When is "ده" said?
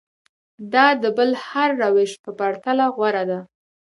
3.29-3.39